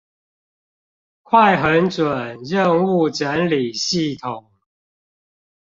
[1.21, 2.03] 快狠準
[2.43, 4.47] 任務整理系統